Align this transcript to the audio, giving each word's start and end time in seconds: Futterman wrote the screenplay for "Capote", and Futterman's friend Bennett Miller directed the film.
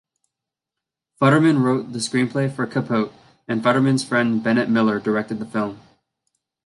Futterman 1.21 1.61
wrote 1.63 1.91
the 1.93 1.99
screenplay 1.99 2.51
for 2.51 2.65
"Capote", 2.65 3.13
and 3.47 3.61
Futterman's 3.61 4.03
friend 4.03 4.41
Bennett 4.43 4.67
Miller 4.67 4.99
directed 4.99 5.37
the 5.37 5.45
film. 5.45 5.79